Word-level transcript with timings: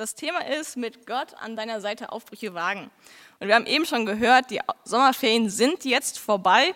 Das 0.00 0.14
Thema 0.14 0.38
ist 0.46 0.78
mit 0.78 1.06
Gott 1.06 1.34
an 1.42 1.56
deiner 1.56 1.82
Seite 1.82 2.10
Aufbrüche 2.10 2.54
wagen. 2.54 2.90
Und 3.38 3.48
wir 3.48 3.54
haben 3.54 3.66
eben 3.66 3.84
schon 3.84 4.06
gehört, 4.06 4.50
die 4.50 4.58
Sommerferien 4.82 5.50
sind 5.50 5.84
jetzt 5.84 6.18
vorbei 6.18 6.74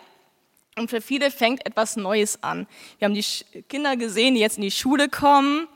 und 0.76 0.90
für 0.90 1.00
viele 1.00 1.30
fängt 1.30 1.64
etwas 1.64 1.96
Neues 1.96 2.42
an. 2.42 2.66
Wir 2.98 3.06
haben 3.06 3.14
die 3.14 3.62
Kinder 3.62 3.96
gesehen, 3.96 4.34
die 4.34 4.42
jetzt 4.42 4.58
in 4.58 4.62
die 4.62 4.70
Schule 4.70 5.08
kommen. 5.08 5.68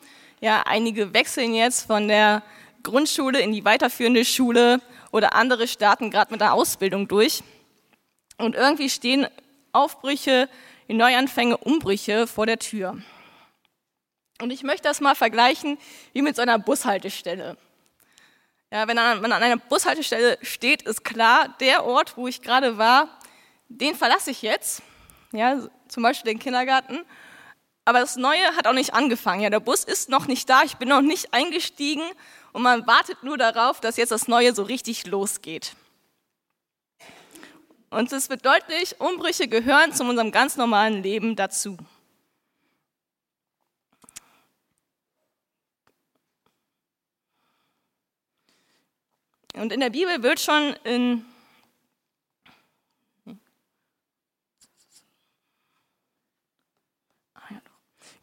Ja, 0.42 0.64
einige 0.66 1.14
wechseln 1.14 1.54
jetzt 1.54 1.86
von 1.86 2.08
der 2.08 2.42
Grundschule 2.82 3.40
in 3.40 3.52
die 3.52 3.64
weiterführende 3.64 4.26
Schule 4.26 4.82
oder 5.10 5.34
andere 5.34 5.68
starten 5.68 6.10
gerade 6.10 6.30
mit 6.30 6.42
der 6.42 6.52
Ausbildung 6.52 7.08
durch. 7.08 7.42
Und 8.36 8.56
irgendwie 8.56 8.90
stehen 8.90 9.26
Aufbrüche, 9.72 10.50
Neuanfänge, 10.86 11.56
Umbrüche 11.56 12.26
vor 12.26 12.44
der 12.44 12.58
Tür. 12.58 12.98
Und 14.40 14.50
ich 14.50 14.62
möchte 14.62 14.84
das 14.84 15.00
mal 15.00 15.14
vergleichen 15.14 15.78
wie 16.12 16.22
mit 16.22 16.36
so 16.36 16.42
einer 16.42 16.58
Bushaltestelle. 16.58 17.56
Ja, 18.70 18.86
wenn 18.86 18.96
man 18.96 19.32
an 19.32 19.42
einer 19.42 19.56
Bushaltestelle 19.56 20.38
steht, 20.42 20.82
ist 20.82 21.02
klar, 21.02 21.56
der 21.60 21.84
Ort, 21.84 22.16
wo 22.16 22.28
ich 22.28 22.42
gerade 22.42 22.78
war, 22.78 23.08
den 23.68 23.94
verlasse 23.94 24.30
ich 24.30 24.42
jetzt. 24.42 24.82
Ja, 25.32 25.68
zum 25.88 26.02
Beispiel 26.02 26.32
den 26.32 26.38
Kindergarten. 26.38 27.04
Aber 27.84 28.00
das 28.00 28.16
Neue 28.16 28.44
hat 28.56 28.66
auch 28.66 28.74
nicht 28.74 28.92
angefangen. 28.92 29.40
Ja, 29.40 29.50
der 29.50 29.60
Bus 29.60 29.84
ist 29.84 30.10
noch 30.10 30.26
nicht 30.26 30.48
da, 30.50 30.62
ich 30.62 30.76
bin 30.76 30.88
noch 30.88 31.00
nicht 31.00 31.32
eingestiegen 31.32 32.02
und 32.52 32.62
man 32.62 32.86
wartet 32.86 33.22
nur 33.22 33.38
darauf, 33.38 33.80
dass 33.80 33.96
jetzt 33.96 34.10
das 34.10 34.28
Neue 34.28 34.54
so 34.54 34.62
richtig 34.62 35.06
losgeht. 35.06 35.72
Und 37.90 38.12
es 38.12 38.28
wird 38.28 38.44
deutlich, 38.44 39.00
Umbrüche 39.00 39.48
gehören 39.48 39.94
zu 39.94 40.04
unserem 40.04 40.30
ganz 40.30 40.58
normalen 40.58 41.02
Leben 41.02 41.36
dazu. 41.36 41.78
Und 49.60 49.72
in 49.72 49.80
der 49.80 49.90
Bibel 49.90 50.22
wird 50.22 50.40
schon 50.40 50.74
in 50.84 51.24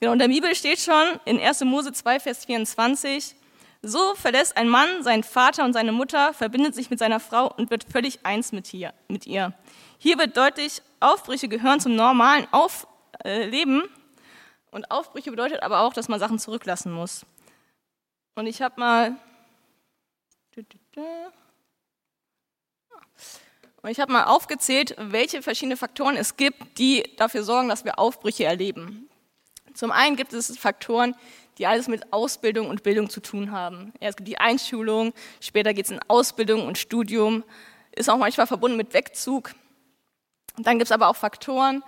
Genau, 0.02 0.11
in 0.11 0.19
der 0.19 0.28
Bibel 0.28 0.53
steht 0.56 0.80
schon 0.80 1.19
in 1.23 1.39
1. 1.39 1.61
Mose 1.61 1.94
2, 1.94 2.19
Vers 2.19 2.45
24, 2.45 3.33
so 3.81 4.13
verlässt 4.16 4.58
ein 4.58 4.67
Mann 4.67 5.03
seinen 5.03 5.23
Vater 5.23 5.63
und 5.63 5.72
seine 5.72 5.94
Mutter, 5.94 6.33
verbindet 6.33 6.75
sich 6.75 6.89
mit 6.89 7.00
seiner 7.00 7.22
Frau 7.22 7.47
und 7.47 7.72
wird 7.72 7.86
völlig 7.86 8.25
eins 8.25 8.52
mit 8.52 8.73
ihr. 8.73 8.94
Mit 9.08 9.25
ihr. 9.25 9.53
Hier 9.97 10.17
wird 10.17 10.36
deutlich, 10.36 10.81
Aufbrüche 11.00 11.47
gehören 11.47 11.80
zum 11.80 11.95
normalen 11.95 12.45
Auf, 12.52 12.88
äh, 13.23 13.45
Leben 13.45 13.83
und 14.69 14.91
Aufbrüche 14.91 15.31
bedeutet 15.31 15.63
aber 15.63 15.80
auch, 15.80 15.94
dass 15.94 16.09
man 16.09 16.19
Sachen 16.19 16.39
zurücklassen 16.39 16.91
muss. 16.91 17.25
Und 18.35 18.47
ich 18.47 18.62
habe 18.62 18.79
mal 18.79 19.16
und 23.81 23.91
ich 23.91 24.00
habe 24.00 24.11
mal 24.11 24.23
aufgezählt, 24.25 24.95
welche 24.97 25.41
verschiedene 25.41 25.78
Faktoren 25.78 26.16
es 26.17 26.38
gibt, 26.38 26.79
die 26.79 27.03
dafür 27.17 27.44
sorgen, 27.44 27.69
dass 27.69 27.85
wir 27.85 28.00
Aufbrüche 28.00 28.45
erleben. 28.45 29.09
Zum 29.73 29.91
einen 29.91 30.16
gibt 30.16 30.34
es 30.34 30.57
Faktoren, 30.57 31.16
die 31.57 31.67
alles 31.67 31.88
mit 31.88 32.11
Ausbildung 32.11 32.69
und 32.69 32.84
Bildung 32.84 33.09
zu 33.09 33.19
tun 33.19 33.51
haben. 33.51 33.94
Es 34.00 34.16
gibt 34.16 34.28
die 34.28 34.39
Einschulung, 34.39 35.13
später 35.39 35.73
geht 35.73 35.85
es 35.85 35.91
in 35.91 36.00
Ausbildung 36.07 36.66
und 36.66 36.78
Studium, 36.78 37.44
ist 37.91 38.09
auch 38.09 38.17
manchmal 38.17 38.47
verbunden 38.47 38.78
mit 38.78 38.94
Wegzug. 38.94 39.53
Dann 40.57 40.79
gibt 40.79 40.88
es 40.88 40.91
aber 40.91 41.07
auch 41.07 41.16
Faktoren, 41.16 41.84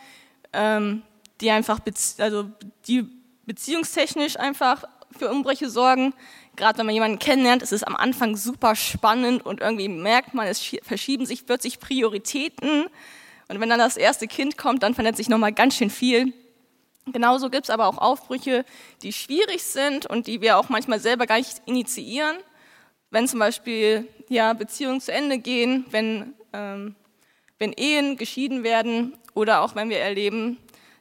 ähm, 0.53 1.01
die 1.41 1.49
einfach, 1.51 1.79
also 2.19 2.49
die 2.87 3.09
beziehungstechnisch 3.45 4.37
einfach 4.37 4.83
für 5.17 5.29
Umbrüche 5.29 5.69
sorgen. 5.69 6.13
Gerade 6.55 6.79
wenn 6.79 6.85
man 6.87 6.95
jemanden 6.95 7.19
kennenlernt, 7.19 7.61
ist 7.61 7.73
es 7.73 7.83
am 7.83 7.95
Anfang 7.95 8.35
super 8.35 8.75
spannend 8.75 9.45
und 9.45 9.61
irgendwie 9.61 9.87
merkt 9.87 10.33
man, 10.33 10.47
es 10.47 10.75
verschieben 10.81 11.25
sich 11.25 11.45
plötzlich 11.45 11.79
Prioritäten. 11.79 12.87
Und 13.47 13.59
wenn 13.61 13.69
dann 13.69 13.79
das 13.79 13.97
erste 13.97 14.27
Kind 14.27 14.57
kommt, 14.57 14.83
dann 14.83 14.93
verändert 14.93 15.17
sich 15.17 15.29
nochmal 15.29 15.53
ganz 15.53 15.75
schön 15.75 15.89
viel. 15.89 16.33
Genauso 17.13 17.49
gibt 17.49 17.65
es 17.65 17.69
aber 17.69 17.87
auch 17.87 17.97
Aufbrüche, 17.97 18.65
die 19.01 19.13
schwierig 19.13 19.63
sind 19.63 20.05
und 20.05 20.27
die 20.27 20.41
wir 20.41 20.57
auch 20.57 20.69
manchmal 20.69 20.99
selber 20.99 21.25
gar 21.25 21.37
nicht 21.37 21.61
initiieren. 21.65 22.35
Wenn 23.11 23.27
zum 23.27 23.39
Beispiel 23.39 24.07
ja, 24.27 24.51
Beziehungen 24.53 24.99
zu 24.99 25.13
Ende 25.13 25.37
gehen, 25.37 25.85
wenn, 25.91 26.33
ähm, 26.51 26.95
wenn 27.59 27.71
Ehen 27.71 28.17
geschieden 28.17 28.63
werden 28.63 29.17
oder 29.33 29.61
auch 29.61 29.75
wenn 29.75 29.89
wir 29.89 29.99
erleben, 29.99 30.57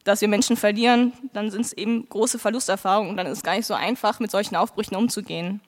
dass 0.07 0.21
wir 0.21 0.29
Menschen 0.29 0.57
verlieren, 0.57 1.13
dann 1.33 1.51
sind 1.51 1.63
es 1.63 1.73
eben 1.73 2.09
große 2.09 2.39
Verlusterfahrungen 2.39 3.11
und 3.11 3.17
dann 3.17 3.27
ist 3.27 3.39
es 3.39 3.43
gar 3.43 3.57
nicht 3.57 3.67
so 3.67 3.75
einfach, 3.75 4.21
mit 4.21 4.31
solchen 4.31 4.55
Aufbrüchen 4.55 4.97
umzugehen. 4.97 5.61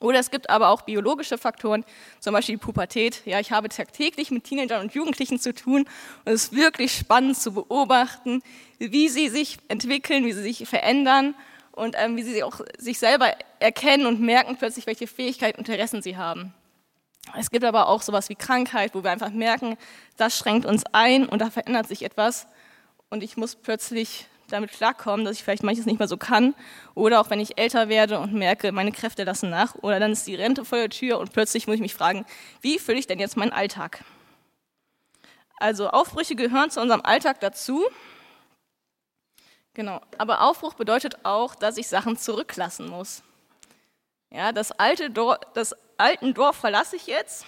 Oder 0.00 0.20
es 0.20 0.30
gibt 0.30 0.48
aber 0.48 0.68
auch 0.68 0.82
biologische 0.82 1.38
Faktoren, 1.38 1.84
zum 2.20 2.32
Beispiel 2.32 2.54
die 2.54 2.64
Pubertät. 2.64 3.22
Ja, 3.26 3.40
ich 3.40 3.50
habe 3.50 3.68
tagtäglich 3.68 4.30
mit 4.30 4.44
Teenagern 4.44 4.80
und 4.80 4.94
Jugendlichen 4.94 5.38
zu 5.38 5.52
tun 5.52 5.86
und 6.24 6.32
es 6.32 6.44
ist 6.44 6.52
wirklich 6.54 6.92
spannend 6.92 7.36
zu 7.36 7.52
beobachten, 7.52 8.42
wie 8.78 9.08
sie 9.08 9.28
sich 9.28 9.58
entwickeln, 9.68 10.24
wie 10.24 10.32
sie 10.32 10.42
sich 10.42 10.68
verändern 10.68 11.34
und 11.72 11.94
ähm, 11.98 12.16
wie 12.16 12.22
sie 12.22 12.42
auch 12.44 12.60
sich 12.78 12.98
selber 12.98 13.32
erkennen 13.58 14.06
und 14.06 14.20
merken 14.20 14.56
plötzlich, 14.56 14.86
welche 14.86 15.08
Fähigkeiten 15.08 15.58
und 15.58 15.68
Interessen 15.68 16.00
sie 16.00 16.16
haben. 16.16 16.54
Es 17.36 17.50
gibt 17.50 17.64
aber 17.64 17.88
auch 17.88 18.00
sowas 18.00 18.30
wie 18.30 18.34
Krankheit, 18.34 18.94
wo 18.94 19.02
wir 19.02 19.10
einfach 19.10 19.30
merken, 19.30 19.76
das 20.16 20.38
schränkt 20.38 20.64
uns 20.64 20.84
ein 20.92 21.28
und 21.28 21.40
da 21.40 21.50
verändert 21.50 21.86
sich 21.86 22.02
etwas 22.02 22.46
und 23.10 23.22
ich 23.22 23.36
muss 23.36 23.56
plötzlich 23.56 24.26
damit 24.48 24.72
klarkommen, 24.72 25.24
dass 25.24 25.36
ich 25.36 25.44
vielleicht 25.44 25.62
manches 25.62 25.86
nicht 25.86 25.98
mehr 25.98 26.08
so 26.08 26.16
kann. 26.16 26.54
Oder 26.94 27.20
auch 27.20 27.30
wenn 27.30 27.40
ich 27.40 27.58
älter 27.58 27.88
werde 27.88 28.18
und 28.18 28.32
merke, 28.32 28.72
meine 28.72 28.92
Kräfte 28.92 29.24
lassen 29.24 29.50
nach. 29.50 29.74
Oder 29.76 30.00
dann 30.00 30.12
ist 30.12 30.26
die 30.26 30.34
Rente 30.34 30.64
vor 30.64 30.78
der 30.78 30.90
Tür 30.90 31.18
und 31.18 31.32
plötzlich 31.32 31.66
muss 31.66 31.76
ich 31.76 31.82
mich 31.82 31.94
fragen, 31.94 32.24
wie 32.60 32.78
fülle 32.78 32.98
ich 32.98 33.06
denn 33.06 33.18
jetzt 33.18 33.36
meinen 33.36 33.52
Alltag? 33.52 34.04
Also 35.58 35.90
Aufbrüche 35.90 36.36
gehören 36.36 36.70
zu 36.70 36.80
unserem 36.80 37.02
Alltag 37.02 37.40
dazu. 37.40 37.84
Genau. 39.74 40.00
Aber 40.16 40.42
Aufbruch 40.42 40.74
bedeutet 40.74 41.24
auch, 41.24 41.54
dass 41.54 41.76
ich 41.76 41.88
Sachen 41.88 42.16
zurücklassen 42.16 42.88
muss. 42.88 43.22
Ja, 44.30 44.52
das 44.52 44.72
alte 44.72 45.10
Dorf, 45.10 45.38
das 45.54 45.74
alten 45.96 46.34
Dorf 46.34 46.56
verlasse 46.56 46.96
ich 46.96 47.06
jetzt 47.06 47.44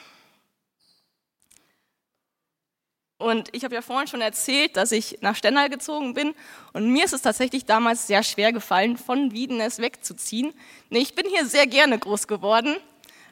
Und 3.20 3.50
ich 3.52 3.64
habe 3.64 3.74
ja 3.74 3.82
vorhin 3.82 4.08
schon 4.08 4.22
erzählt, 4.22 4.78
dass 4.78 4.92
ich 4.92 5.18
nach 5.20 5.36
Stendal 5.36 5.68
gezogen 5.68 6.14
bin. 6.14 6.34
Und 6.72 6.90
mir 6.90 7.04
ist 7.04 7.12
es 7.12 7.20
tatsächlich 7.20 7.66
damals 7.66 8.06
sehr 8.06 8.22
schwer 8.22 8.50
gefallen, 8.50 8.96
von 8.96 9.32
Wiedenes 9.32 9.78
wegzuziehen. 9.78 10.54
Nee, 10.88 11.00
ich 11.00 11.14
bin 11.14 11.26
hier 11.28 11.44
sehr 11.44 11.66
gerne 11.66 11.98
groß 11.98 12.26
geworden. 12.28 12.76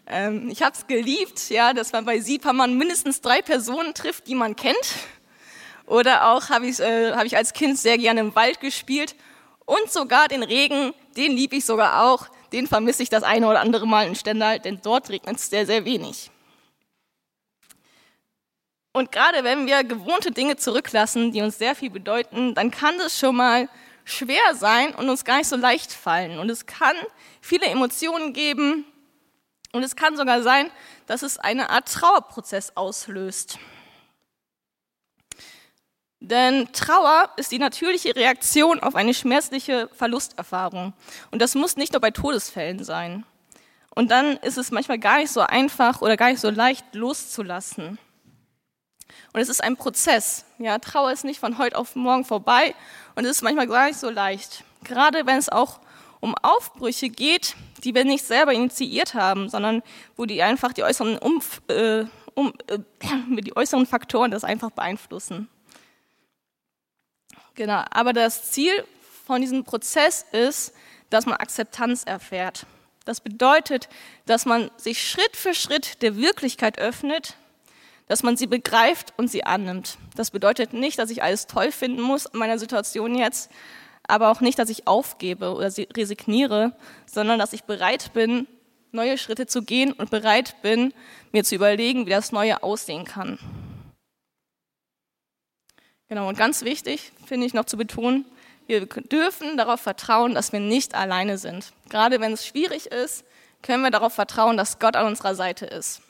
Ähm, 0.06 0.50
ich 0.50 0.60
habe 0.60 0.76
es 0.76 0.86
geliebt, 0.86 1.48
ja, 1.48 1.72
dass 1.72 1.92
man 1.92 2.04
bei 2.04 2.20
Siepermann 2.20 2.76
mindestens 2.76 3.22
drei 3.22 3.40
Personen 3.40 3.94
trifft, 3.94 4.26
die 4.26 4.34
man 4.34 4.56
kennt. 4.56 4.76
Oder 5.86 6.32
auch 6.32 6.50
habe 6.50 6.66
ich, 6.66 6.80
äh, 6.80 7.12
hab 7.12 7.24
ich 7.24 7.38
als 7.38 7.54
Kind 7.54 7.78
sehr 7.78 7.96
gerne 7.96 8.20
im 8.20 8.34
Wald 8.34 8.60
gespielt. 8.60 9.16
Und 9.64 9.90
sogar 9.90 10.28
den 10.28 10.42
Regen, 10.42 10.92
den 11.16 11.32
liebe 11.32 11.56
ich 11.56 11.64
sogar 11.64 12.04
auch. 12.04 12.28
Den 12.52 12.66
vermisse 12.66 13.02
ich 13.02 13.08
das 13.08 13.22
eine 13.22 13.48
oder 13.48 13.60
andere 13.60 13.86
Mal 13.86 14.06
in 14.06 14.14
Stendal, 14.14 14.60
denn 14.60 14.80
dort 14.82 15.08
regnet 15.08 15.36
es 15.36 15.48
sehr, 15.48 15.64
sehr 15.64 15.86
wenig. 15.86 16.30
Und 18.98 19.12
gerade 19.12 19.44
wenn 19.44 19.68
wir 19.68 19.84
gewohnte 19.84 20.32
Dinge 20.32 20.56
zurücklassen, 20.56 21.30
die 21.30 21.40
uns 21.40 21.56
sehr 21.56 21.76
viel 21.76 21.88
bedeuten, 21.88 22.54
dann 22.56 22.72
kann 22.72 22.98
das 22.98 23.16
schon 23.16 23.36
mal 23.36 23.68
schwer 24.04 24.56
sein 24.56 24.92
und 24.92 25.08
uns 25.08 25.24
gar 25.24 25.38
nicht 25.38 25.46
so 25.46 25.54
leicht 25.54 25.92
fallen. 25.92 26.40
Und 26.40 26.50
es 26.50 26.66
kann 26.66 26.96
viele 27.40 27.66
Emotionen 27.66 28.32
geben 28.32 28.84
und 29.72 29.84
es 29.84 29.94
kann 29.94 30.16
sogar 30.16 30.42
sein, 30.42 30.68
dass 31.06 31.22
es 31.22 31.38
eine 31.38 31.70
Art 31.70 31.92
Trauerprozess 31.92 32.72
auslöst. 32.74 33.60
Denn 36.18 36.72
Trauer 36.72 37.30
ist 37.36 37.52
die 37.52 37.60
natürliche 37.60 38.16
Reaktion 38.16 38.80
auf 38.80 38.96
eine 38.96 39.14
schmerzliche 39.14 39.88
Verlusterfahrung. 39.92 40.92
Und 41.30 41.40
das 41.40 41.54
muss 41.54 41.76
nicht 41.76 41.92
nur 41.92 42.00
bei 42.00 42.10
Todesfällen 42.10 42.82
sein. 42.82 43.24
Und 43.94 44.10
dann 44.10 44.38
ist 44.38 44.58
es 44.58 44.72
manchmal 44.72 44.98
gar 44.98 45.18
nicht 45.18 45.30
so 45.30 45.40
einfach 45.40 46.02
oder 46.02 46.16
gar 46.16 46.30
nicht 46.30 46.40
so 46.40 46.50
leicht 46.50 46.96
loszulassen. 46.96 47.96
Und 49.32 49.40
es 49.40 49.48
ist 49.48 49.62
ein 49.62 49.76
Prozess. 49.76 50.44
Ja, 50.58 50.78
Trauer 50.78 51.12
ist 51.12 51.24
nicht 51.24 51.40
von 51.40 51.58
heute 51.58 51.76
auf 51.76 51.96
morgen 51.96 52.24
vorbei 52.24 52.74
und 53.14 53.24
es 53.24 53.32
ist 53.32 53.42
manchmal 53.42 53.66
gar 53.66 53.86
nicht 53.86 53.98
so 53.98 54.10
leicht. 54.10 54.64
Gerade 54.84 55.26
wenn 55.26 55.38
es 55.38 55.48
auch 55.48 55.80
um 56.20 56.34
Aufbrüche 56.42 57.08
geht, 57.08 57.54
die 57.84 57.94
wir 57.94 58.04
nicht 58.04 58.24
selber 58.24 58.52
initiiert 58.52 59.14
haben, 59.14 59.48
sondern 59.48 59.82
wo 60.16 60.26
die 60.26 60.42
einfach 60.42 60.72
die 60.72 60.82
äußeren, 60.82 61.18
Umf 61.18 61.60
äh, 61.68 62.04
um, 62.34 62.52
äh, 62.68 62.78
die 63.42 63.56
äußeren 63.56 63.86
Faktoren 63.86 64.30
das 64.30 64.44
einfach 64.44 64.70
beeinflussen. 64.70 65.48
Genau, 67.54 67.84
aber 67.90 68.12
das 68.12 68.50
Ziel 68.52 68.84
von 69.26 69.40
diesem 69.40 69.64
Prozess 69.64 70.24
ist, 70.32 70.72
dass 71.10 71.26
man 71.26 71.36
Akzeptanz 71.36 72.04
erfährt. 72.04 72.66
Das 73.04 73.20
bedeutet, 73.20 73.88
dass 74.26 74.44
man 74.44 74.70
sich 74.76 75.02
Schritt 75.02 75.36
für 75.36 75.54
Schritt 75.54 76.02
der 76.02 76.16
Wirklichkeit 76.16 76.78
öffnet, 76.78 77.36
dass 78.08 78.22
man 78.22 78.36
sie 78.36 78.46
begreift 78.46 79.12
und 79.16 79.30
sie 79.30 79.44
annimmt. 79.44 79.98
Das 80.16 80.30
bedeutet 80.30 80.72
nicht, 80.72 80.98
dass 80.98 81.10
ich 81.10 81.22
alles 81.22 81.46
toll 81.46 81.70
finden 81.70 82.00
muss 82.00 82.26
in 82.26 82.38
meiner 82.38 82.58
Situation 82.58 83.14
jetzt, 83.14 83.50
aber 84.06 84.30
auch 84.30 84.40
nicht, 84.40 84.58
dass 84.58 84.70
ich 84.70 84.86
aufgebe 84.86 85.52
oder 85.54 85.70
resigniere, 85.96 86.74
sondern 87.06 87.38
dass 87.38 87.52
ich 87.52 87.64
bereit 87.64 88.12
bin, 88.14 88.48
neue 88.90 89.18
Schritte 89.18 89.46
zu 89.46 89.62
gehen 89.62 89.92
und 89.92 90.10
bereit 90.10 90.56
bin, 90.62 90.94
mir 91.32 91.44
zu 91.44 91.54
überlegen, 91.54 92.06
wie 92.06 92.10
das 92.10 92.32
Neue 92.32 92.62
aussehen 92.62 93.04
kann. 93.04 93.38
Genau, 96.08 96.28
und 96.28 96.38
ganz 96.38 96.64
wichtig 96.64 97.12
finde 97.26 97.46
ich 97.46 97.52
noch 97.52 97.66
zu 97.66 97.76
betonen, 97.76 98.24
wir 98.66 98.86
dürfen 98.86 99.56
darauf 99.56 99.80
vertrauen, 99.80 100.34
dass 100.34 100.52
wir 100.52 100.60
nicht 100.60 100.94
alleine 100.94 101.38
sind. 101.38 101.72
Gerade 101.88 102.20
wenn 102.20 102.32
es 102.32 102.46
schwierig 102.46 102.86
ist, 102.86 103.24
können 103.62 103.82
wir 103.82 103.90
darauf 103.90 104.12
vertrauen, 104.12 104.56
dass 104.56 104.78
Gott 104.78 104.96
an 104.96 105.06
unserer 105.06 105.34
Seite 105.34 105.66
ist. 105.66 106.02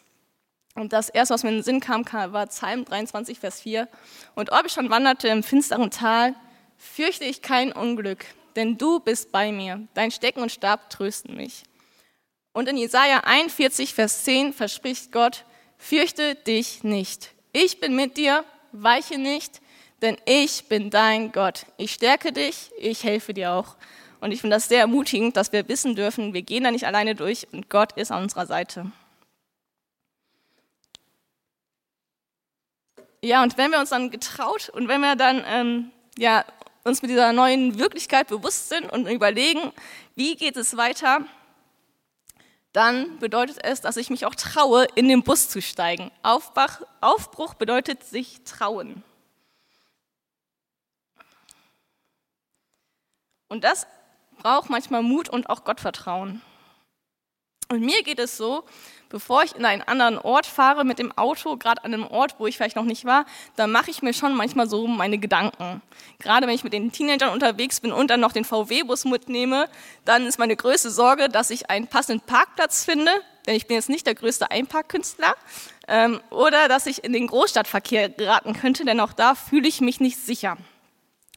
Und 0.79 0.93
das 0.93 1.09
erste, 1.09 1.35
was 1.35 1.43
mir 1.43 1.51
in 1.51 1.57
den 1.57 1.63
Sinn 1.65 1.81
kam, 1.81 2.05
war 2.33 2.47
Psalm 2.47 2.85
23, 2.85 3.39
Vers 3.39 3.61
4. 3.61 3.89
Und 4.35 4.51
schon 4.69 4.91
wanderte 4.91 5.29
im 5.29 5.43
finsteren 5.43 5.91
Tal, 5.91 6.35
fürchte 6.77 7.25
ich 7.25 7.43
kein 7.43 7.73
Unglück, 7.73 8.25
denn 8.55 8.79
du 8.79 9.01
bist 9.01 9.33
bei 9.33 9.51
mir. 9.51 9.87
Dein 9.95 10.11
Stecken 10.11 10.41
und 10.41 10.53
Stab 10.53 10.91
trösten 10.91 11.37
mich. 11.37 11.65
Und 12.53 12.69
in 12.69 12.77
Jesaja 12.77 13.21
41, 13.25 13.95
Vers 13.95 14.25
10 14.25 14.53
verspricht 14.53 15.13
Gott, 15.13 15.45
fürchte 15.77 16.35
dich 16.35 16.85
nicht. 16.85 17.33
Ich 17.53 17.81
bin 17.81 17.97
mit 17.97 18.17
dir, 18.17 18.45
weiche 18.73 19.19
nicht, 19.19 19.61
denn 20.01 20.17
ich 20.27 20.69
bin 20.69 20.91
dein 20.91 21.33
Gott. 21.33 21.67
Ich 21.77 21.93
stärke 21.93 22.33
dich, 22.33 22.71
ich 22.79 23.03
helfe 23.03 23.35
dir 23.35 23.53
auch. 23.53 23.77
Und 24.21 24.33
ich 24.33 24.41
finde 24.41 24.57
das 24.57 24.69
sehr 24.69 24.81
ermutigend, 24.81 25.37
dass 25.37 25.53
wir 25.53 25.69
wissen 25.69 25.95
dürfen, 25.95 26.35
wir 26.35 26.43
gehen 26.43 26.65
da 26.65 26.71
nicht 26.71 26.87
alleine 26.87 27.15
durch 27.15 27.47
und 27.53 27.69
Gott 27.69 27.93
ist 27.93 28.11
an 28.11 28.25
unserer 28.25 28.47
Seite. 28.47 28.91
Ja, 33.23 33.43
und 33.43 33.59
wenn 33.59 33.71
wir 33.73 33.81
uns 33.81 33.91
dann 33.91 34.11
getraut 34.11 34.69
und 34.69 34.87
wenn 34.87 35.01
wir 35.01 35.17
dann 35.17 35.43
ähm, 35.47 35.91
ja, 36.17 36.45
uns 36.85 37.03
mit 37.03 37.11
dieser 37.11 37.33
neuen 37.33 37.79
Wirklichkeit 37.79 38.29
bewusst 38.29 38.69
sind 38.69 38.91
und 38.93 39.09
überlegen, 39.09 39.73
wie 40.15 40.37
geht 40.37 40.57
es 40.57 40.77
weiter, 40.77 41.25
dann 42.73 43.19
bedeutet 43.19 43.59
es, 43.63 43.81
dass 43.81 43.97
ich 43.97 44.11
mich 44.11 44.25
auch 44.25 44.35
traue, 44.35 44.87
in 44.95 45.09
den 45.09 45.25
Bus 45.25 45.49
zu 45.49 45.61
steigen. 45.61 46.13
Aufbach, 46.23 46.83
Aufbruch 47.01 47.55
bedeutet 47.55 48.05
sich 48.05 48.45
trauen. 48.45 49.03
Und 53.49 53.65
das 53.65 53.87
braucht 54.39 54.71
manchmal 54.71 55.03
Mut 55.03 55.29
und 55.29 55.51
auch 55.51 55.65
Gottvertrauen. 55.65 56.43
Und 57.71 57.81
mir 57.81 58.03
geht 58.03 58.19
es 58.19 58.39
so, 58.39 58.65
bevor 59.11 59.43
ich 59.43 59.55
in 59.55 59.67
einen 59.67 59.83
anderen 59.83 60.17
Ort 60.17 60.47
fahre 60.47 60.85
mit 60.85 60.99
dem 60.99 61.13
Auto, 61.19 61.59
gerade 61.59 61.85
an 61.85 61.93
einem 61.93 62.07
Ort, 62.07 62.37
wo 62.39 62.47
ich 62.47 62.57
vielleicht 62.57 62.77
noch 62.77 62.85
nicht 62.85 63.05
war, 63.05 63.27
dann 63.57 63.71
mache 63.71 63.91
ich 63.91 64.01
mir 64.01 64.15
schon 64.15 64.35
manchmal 64.35 64.71
so 64.71 64.87
meine 64.87 65.19
Gedanken. 65.19 65.83
Gerade 66.19 66.47
wenn 66.47 66.55
ich 66.55 66.65
mit 66.65 66.73
den 66.73 66.93
Teenagern 66.93 67.31
unterwegs 67.31 67.81
bin 67.81 67.93
und 67.93 68.09
dann 68.11 68.21
noch 68.21 68.33
den 68.33 68.47
VW-Bus 68.47 69.05
mitnehme, 69.05 69.69
dann 70.07 70.25
ist 70.25 70.39
meine 70.39 70.57
größte 70.57 70.91
Sorge, 70.91 71.29
dass 71.29 71.51
ich 71.51 71.69
einen 71.69 71.89
passenden 71.89 72.25
Parkplatz 72.25 72.87
finde, 72.87 73.13
denn 73.47 73.55
ich 73.55 73.67
bin 73.67 73.77
jetzt 73.77 73.91
nicht 73.91 74.07
der 74.07 74.15
größte 74.15 74.51
Einparkkünstler, 74.51 75.35
ähm, 75.89 76.21
oder 76.31 76.69
dass 76.69 76.87
ich 76.87 77.05
in 77.05 77.13
den 77.13 77.27
Großstadtverkehr 77.27 78.09
geraten 78.09 78.55
könnte, 78.55 78.87
denn 78.87 78.99
auch 78.99 79.13
da 79.13 79.35
fühle 79.35 79.69
ich 79.69 79.83
mich 79.83 80.01
nicht 80.01 80.17
sicher. 80.19 80.57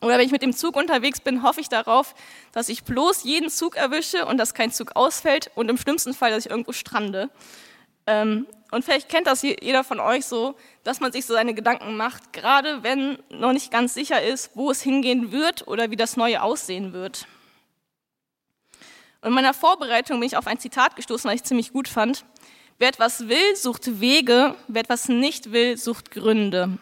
Oder 0.01 0.17
wenn 0.17 0.25
ich 0.25 0.31
mit 0.31 0.41
dem 0.41 0.53
Zug 0.53 0.75
unterwegs 0.75 1.21
bin, 1.21 1.43
hoffe 1.43 1.61
ich 1.61 1.69
darauf, 1.69 2.15
dass 2.51 2.69
ich 2.69 2.83
bloß 2.83 3.23
jeden 3.23 3.49
Zug 3.49 3.75
erwische 3.75 4.25
und 4.25 4.37
dass 4.37 4.55
kein 4.55 4.71
Zug 4.71 4.95
ausfällt 4.95 5.51
und 5.55 5.69
im 5.69 5.77
schlimmsten 5.77 6.13
Fall, 6.13 6.31
dass 6.31 6.45
ich 6.45 6.51
irgendwo 6.51 6.73
strande. 6.73 7.29
Ähm, 8.07 8.47
und 8.71 8.83
vielleicht 8.83 9.09
kennt 9.09 9.27
das 9.27 9.43
jeder 9.43 9.83
von 9.83 9.99
euch 9.99 10.25
so, 10.25 10.55
dass 10.83 11.01
man 11.01 11.11
sich 11.11 11.25
so 11.25 11.33
seine 11.33 11.53
Gedanken 11.53 11.97
macht, 11.97 12.33
gerade 12.33 12.83
wenn 12.83 13.19
noch 13.29 13.53
nicht 13.53 13.69
ganz 13.69 13.93
sicher 13.93 14.23
ist, 14.23 14.51
wo 14.55 14.71
es 14.71 14.81
hingehen 14.81 15.31
wird 15.31 15.67
oder 15.67 15.91
wie 15.91 15.97
das 15.97 16.17
Neue 16.17 16.41
aussehen 16.41 16.93
wird. 16.93 17.27
Und 19.21 19.27
in 19.27 19.33
meiner 19.33 19.53
Vorbereitung 19.53 20.19
bin 20.19 20.27
ich 20.27 20.37
auf 20.37 20.47
ein 20.47 20.57
Zitat 20.57 20.95
gestoßen, 20.95 21.29
was 21.29 21.35
ich 21.35 21.43
ziemlich 21.43 21.73
gut 21.73 21.87
fand. 21.87 22.25
Wer 22.79 22.89
etwas 22.89 23.27
will, 23.27 23.55
sucht 23.55 23.99
Wege, 23.99 24.55
wer 24.67 24.81
etwas 24.81 25.09
nicht 25.09 25.51
will, 25.51 25.77
sucht 25.77 26.09
Gründe. 26.09 26.79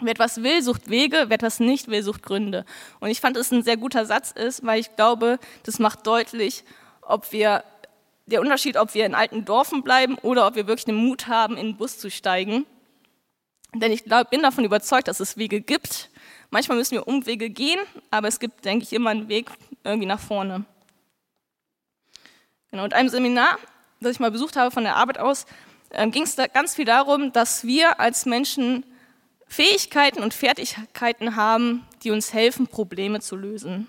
Wer 0.00 0.12
etwas 0.12 0.42
will, 0.42 0.62
sucht 0.62 0.88
Wege, 0.88 1.24
wer 1.28 1.34
etwas 1.34 1.60
nicht 1.60 1.88
will, 1.88 2.02
sucht 2.02 2.22
Gründe. 2.22 2.64
Und 3.00 3.10
ich 3.10 3.20
fand, 3.20 3.36
dass 3.36 3.46
es 3.46 3.52
ein 3.52 3.62
sehr 3.62 3.76
guter 3.76 4.06
Satz 4.06 4.30
ist, 4.30 4.64
weil 4.64 4.80
ich 4.80 4.96
glaube, 4.96 5.38
das 5.64 5.78
macht 5.78 6.06
deutlich, 6.06 6.64
ob 7.02 7.32
wir, 7.32 7.64
der 8.26 8.40
Unterschied, 8.40 8.76
ob 8.76 8.94
wir 8.94 9.04
in 9.04 9.14
alten 9.14 9.44
Dorfen 9.44 9.82
bleiben 9.82 10.16
oder 10.22 10.46
ob 10.46 10.54
wir 10.54 10.66
wirklich 10.66 10.84
den 10.86 10.94
Mut 10.94 11.26
haben, 11.26 11.56
in 11.56 11.68
den 11.68 11.76
Bus 11.76 11.98
zu 11.98 12.10
steigen. 12.10 12.64
Denn 13.74 13.92
ich 13.92 14.04
glaub, 14.04 14.30
bin 14.30 14.42
davon 14.42 14.64
überzeugt, 14.64 15.08
dass 15.08 15.20
es 15.20 15.36
Wege 15.36 15.60
gibt. 15.60 16.10
Manchmal 16.50 16.78
müssen 16.78 16.92
wir 16.92 17.06
Umwege 17.06 17.50
gehen, 17.50 17.80
aber 18.10 18.28
es 18.28 18.40
gibt, 18.40 18.64
denke 18.64 18.84
ich, 18.84 18.92
immer 18.92 19.10
einen 19.10 19.28
Weg 19.28 19.50
irgendwie 19.84 20.06
nach 20.06 20.20
vorne. 20.20 20.64
Genau, 22.70 22.84
und 22.84 22.94
einem 22.94 23.08
Seminar, 23.08 23.58
das 24.00 24.12
ich 24.12 24.20
mal 24.20 24.30
besucht 24.30 24.56
habe 24.56 24.70
von 24.70 24.84
der 24.84 24.96
Arbeit 24.96 25.18
aus, 25.18 25.46
äh, 25.90 26.08
ging 26.08 26.22
es 26.22 26.36
da 26.36 26.46
ganz 26.46 26.74
viel 26.74 26.84
darum, 26.84 27.32
dass 27.32 27.64
wir 27.64 28.00
als 28.00 28.26
Menschen 28.26 28.84
Fähigkeiten 29.50 30.22
und 30.22 30.32
Fertigkeiten 30.32 31.34
haben, 31.34 31.84
die 32.04 32.12
uns 32.12 32.32
helfen, 32.32 32.68
Probleme 32.68 33.20
zu 33.20 33.34
lösen. 33.34 33.88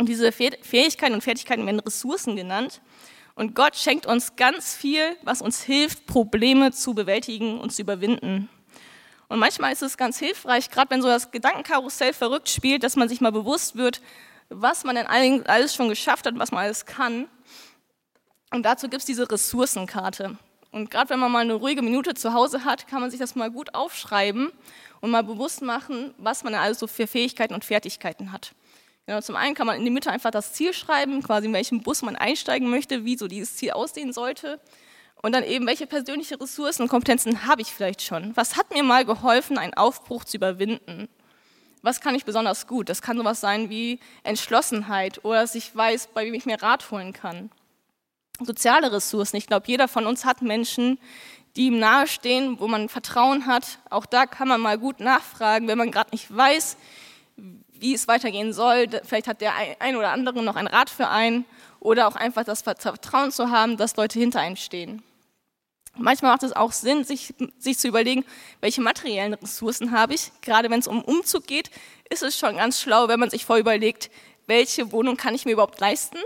Und 0.00 0.08
diese 0.08 0.32
Fähigkeiten 0.32 1.14
und 1.14 1.22
Fertigkeiten 1.22 1.64
werden 1.64 1.78
Ressourcen 1.78 2.34
genannt. 2.34 2.82
Und 3.36 3.54
Gott 3.54 3.76
schenkt 3.76 4.04
uns 4.04 4.34
ganz 4.34 4.74
viel, 4.74 5.16
was 5.22 5.42
uns 5.42 5.62
hilft, 5.62 6.06
Probleme 6.06 6.72
zu 6.72 6.92
bewältigen 6.92 7.60
und 7.60 7.72
zu 7.72 7.82
überwinden. 7.82 8.48
Und 9.28 9.38
manchmal 9.38 9.72
ist 9.72 9.82
es 9.82 9.96
ganz 9.96 10.18
hilfreich, 10.18 10.70
gerade 10.70 10.90
wenn 10.90 11.02
so 11.02 11.08
das 11.08 11.30
Gedankenkarussell 11.30 12.12
verrückt 12.12 12.48
spielt, 12.48 12.82
dass 12.82 12.96
man 12.96 13.08
sich 13.08 13.20
mal 13.20 13.32
bewusst 13.32 13.76
wird, 13.76 14.02
was 14.48 14.82
man 14.82 14.96
denn 14.96 15.06
alles 15.06 15.74
schon 15.74 15.88
geschafft 15.88 16.26
hat, 16.26 16.36
was 16.36 16.50
man 16.50 16.64
alles 16.64 16.84
kann. 16.84 17.28
Und 18.50 18.64
dazu 18.64 18.88
gibt 18.88 19.02
es 19.02 19.06
diese 19.06 19.30
Ressourcenkarte. 19.30 20.36
Und 20.72 20.90
gerade 20.90 21.10
wenn 21.10 21.20
man 21.20 21.30
mal 21.30 21.40
eine 21.40 21.52
ruhige 21.52 21.82
Minute 21.82 22.14
zu 22.14 22.32
Hause 22.32 22.64
hat, 22.64 22.88
kann 22.88 23.02
man 23.02 23.10
sich 23.10 23.20
das 23.20 23.34
mal 23.34 23.50
gut 23.50 23.74
aufschreiben 23.74 24.50
und 25.00 25.10
mal 25.10 25.22
bewusst 25.22 25.60
machen, 25.60 26.14
was 26.16 26.42
man 26.44 26.54
alles 26.54 26.78
so 26.78 26.86
für 26.86 27.06
Fähigkeiten 27.06 27.52
und 27.52 27.64
Fertigkeiten 27.64 28.32
hat. 28.32 28.54
Genau, 29.06 29.20
zum 29.20 29.36
einen 29.36 29.54
kann 29.54 29.66
man 29.66 29.76
in 29.76 29.84
die 29.84 29.90
Mitte 29.90 30.10
einfach 30.10 30.30
das 30.30 30.54
Ziel 30.54 30.72
schreiben, 30.72 31.22
quasi 31.22 31.46
in 31.46 31.52
welchem 31.52 31.82
Bus 31.82 32.00
man 32.00 32.16
einsteigen 32.16 32.70
möchte, 32.70 33.04
wie 33.04 33.18
so 33.18 33.28
dieses 33.28 33.56
Ziel 33.56 33.72
aussehen 33.72 34.14
sollte. 34.14 34.60
Und 35.20 35.32
dann 35.32 35.44
eben, 35.44 35.66
welche 35.66 35.86
persönliche 35.86 36.40
Ressourcen 36.40 36.82
und 36.82 36.88
Kompetenzen 36.88 37.46
habe 37.46 37.60
ich 37.60 37.68
vielleicht 37.68 38.00
schon? 38.00 38.34
Was 38.34 38.56
hat 38.56 38.72
mir 38.72 38.82
mal 38.82 39.04
geholfen, 39.04 39.58
einen 39.58 39.74
Aufbruch 39.74 40.24
zu 40.24 40.38
überwinden? 40.38 41.08
Was 41.82 42.00
kann 42.00 42.14
ich 42.14 42.24
besonders 42.24 42.66
gut? 42.66 42.88
Das 42.88 43.02
kann 43.02 43.18
sowas 43.18 43.40
sein 43.40 43.68
wie 43.68 44.00
Entschlossenheit 44.22 45.22
oder 45.24 45.42
dass 45.42 45.54
ich 45.54 45.76
weiß, 45.76 46.08
bei 46.14 46.24
wem 46.24 46.34
ich 46.34 46.46
mir 46.46 46.62
Rat 46.62 46.90
holen 46.90 47.12
kann 47.12 47.50
soziale 48.40 48.92
Ressourcen. 48.92 49.36
Ich 49.36 49.46
glaube, 49.46 49.66
jeder 49.66 49.88
von 49.88 50.06
uns 50.06 50.24
hat 50.24 50.42
Menschen, 50.42 50.98
die 51.56 51.66
ihm 51.66 51.78
nahestehen, 51.78 52.58
wo 52.58 52.68
man 52.68 52.88
Vertrauen 52.88 53.46
hat. 53.46 53.78
Auch 53.90 54.06
da 54.06 54.26
kann 54.26 54.48
man 54.48 54.60
mal 54.60 54.78
gut 54.78 55.00
nachfragen, 55.00 55.68
wenn 55.68 55.78
man 55.78 55.90
gerade 55.90 56.10
nicht 56.12 56.34
weiß, 56.34 56.76
wie 57.72 57.94
es 57.94 58.08
weitergehen 58.08 58.52
soll. 58.52 58.86
Vielleicht 59.04 59.28
hat 59.28 59.40
der 59.40 59.52
ein 59.78 59.96
oder 59.96 60.12
andere 60.12 60.42
noch 60.42 60.56
einen 60.56 60.68
Rat 60.68 60.88
für 60.88 61.08
einen 61.08 61.44
oder 61.80 62.08
auch 62.08 62.16
einfach 62.16 62.44
das 62.44 62.62
Vertrauen 62.62 63.32
zu 63.32 63.50
haben, 63.50 63.76
dass 63.76 63.96
Leute 63.96 64.18
hinter 64.18 64.40
einem 64.40 64.56
stehen. 64.56 65.02
Manchmal 65.94 66.32
macht 66.32 66.42
es 66.42 66.54
auch 66.54 66.72
Sinn, 66.72 67.04
sich, 67.04 67.34
sich 67.58 67.78
zu 67.78 67.88
überlegen, 67.88 68.24
welche 68.60 68.80
materiellen 68.80 69.34
Ressourcen 69.34 69.90
habe 69.90 70.14
ich. 70.14 70.32
Gerade 70.40 70.70
wenn 70.70 70.80
es 70.80 70.86
um 70.88 71.02
Umzug 71.02 71.46
geht, 71.46 71.70
ist 72.08 72.22
es 72.22 72.38
schon 72.38 72.56
ganz 72.56 72.80
schlau, 72.80 73.08
wenn 73.08 73.20
man 73.20 73.28
sich 73.28 73.44
vorüberlegt, 73.44 74.10
welche 74.46 74.90
Wohnung 74.90 75.18
kann 75.18 75.34
ich 75.34 75.44
mir 75.44 75.52
überhaupt 75.52 75.78
leisten 75.80 76.16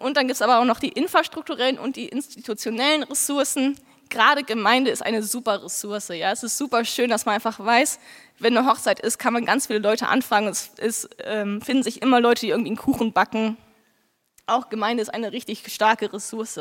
und 0.00 0.16
dann 0.16 0.26
gibt 0.26 0.32
es 0.32 0.42
aber 0.42 0.58
auch 0.58 0.64
noch 0.64 0.80
die 0.80 0.88
infrastrukturellen 0.88 1.78
und 1.78 1.96
die 1.96 2.08
institutionellen 2.08 3.04
Ressourcen. 3.04 3.78
Gerade 4.10 4.42
Gemeinde 4.42 4.90
ist 4.90 5.02
eine 5.02 5.22
super 5.22 5.62
Ressource. 5.62 6.08
Ja? 6.08 6.32
Es 6.32 6.42
ist 6.42 6.58
super 6.58 6.84
schön, 6.84 7.08
dass 7.08 7.24
man 7.24 7.36
einfach 7.36 7.58
weiß, 7.60 7.98
wenn 8.38 8.56
eine 8.56 8.68
Hochzeit 8.68 9.00
ist, 9.00 9.18
kann 9.18 9.32
man 9.32 9.46
ganz 9.46 9.68
viele 9.68 9.78
Leute 9.78 10.08
anfragen. 10.08 10.48
Es 10.48 10.72
ist, 10.78 11.08
ähm, 11.24 11.62
finden 11.62 11.84
sich 11.84 12.02
immer 12.02 12.20
Leute, 12.20 12.40
die 12.40 12.50
irgendwie 12.50 12.70
einen 12.70 12.76
Kuchen 12.76 13.12
backen. 13.12 13.56
Auch 14.46 14.68
Gemeinde 14.68 15.00
ist 15.00 15.14
eine 15.14 15.32
richtig 15.32 15.72
starke 15.72 16.12
Ressource. 16.12 16.58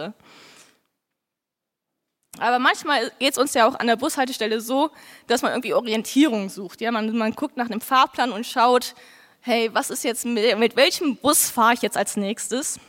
Aber 2.38 2.60
manchmal 2.60 3.12
geht 3.20 3.34
es 3.34 3.38
uns 3.38 3.56
ja 3.56 3.68
auch 3.68 3.78
an 3.80 3.88
der 3.88 3.96
Bushaltestelle 3.96 4.62
so, 4.62 4.92
dass 5.28 5.42
man 5.42 5.52
irgendwie 5.52 5.74
Orientierung 5.74 6.50
sucht. 6.50 6.80
Ja? 6.82 6.92
Man, 6.92 7.18
man 7.18 7.34
guckt 7.34 7.58
nach 7.58 7.66
einem 7.66 7.82
Fahrplan 7.82 8.32
und 8.32 8.46
schaut, 8.46 8.94
hey, 9.42 9.72
was 9.74 9.90
ist 9.90 10.04
jetzt 10.04 10.24
mit, 10.24 10.58
mit 10.60 10.76
welchem 10.76 11.18
Bus 11.18 11.50
fahre 11.50 11.74
ich 11.74 11.82
jetzt 11.82 11.98
als 11.98 12.16
nächstes? 12.16 12.80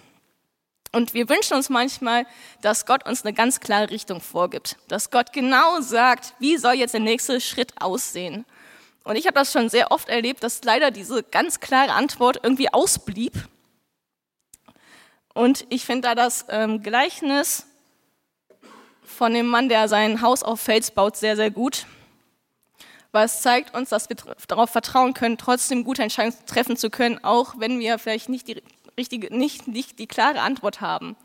Und 0.93 1.15
wir 1.15 1.31
wünschen 1.31 1.55
uns 1.55 1.71
manchmal, 1.71 2.27
dass 2.61 2.85
Gott 2.85 3.09
uns 3.09 3.25
eine 3.25 3.33
ganz 3.33 3.61
klare 3.61 3.91
Richtung 3.91 4.21
vorgibt, 4.21 4.77
dass 4.89 5.11
Gott 5.11 5.33
genau 5.33 5.81
sagt, 5.81 6.35
wie 6.39 6.59
soll 6.59 6.75
jetzt 6.75 6.93
der 6.93 7.01
nächste 7.01 7.41
Schritt 7.41 7.73
aussehen. 7.81 8.45
Und 9.03 9.17
ich 9.17 9.27
habe 9.27 9.35
das 9.35 9.53
schon 9.53 9.71
sehr 9.71 9.91
oft 9.91 10.11
erlebt, 10.11 10.43
dass 10.45 10.63
leider 10.65 10.91
diese 10.91 11.23
ganz 11.23 11.61
klare 11.61 11.93
Antwort 11.93 12.41
irgendwie 12.43 12.73
ausblieb. 12.73 13.33
Und 15.35 15.65
ich 15.71 15.87
finde 15.87 16.09
da 16.09 16.15
das 16.15 16.45
ähm, 16.51 16.83
Gleichnis 16.83 17.67
von 19.03 19.33
dem 19.33 19.47
Mann, 19.47 19.71
der 19.71 19.89
sein 19.89 20.21
Haus 20.21 20.43
auf 20.43 20.61
Fels 20.61 20.91
baut, 20.91 21.17
sehr, 21.17 21.37
sehr 21.37 21.51
gut. 21.51 21.87
Weil 23.13 23.27
es 23.27 23.41
zeigt 23.41 23.75
uns, 23.75 23.89
dass 23.89 24.09
wir 24.09 24.17
darauf 24.47 24.71
vertrauen 24.71 25.15
können, 25.15 25.39
trotzdem 25.39 25.85
gute 25.85 26.03
Entscheidungen 26.03 26.37
treffen 26.47 26.77
zu 26.77 26.91
können, 26.91 27.23
auch 27.25 27.55
wenn 27.59 27.79
wir 27.79 27.99
vielleicht 27.99 28.29
nicht 28.29 28.47
die 28.49 28.63
richtige, 28.99 29.35
nicht, 29.37 29.69
nicht 29.69 29.99
die 29.99 30.07
klare 30.07 30.41
Antwort 30.41 30.81
haben. 30.81 31.17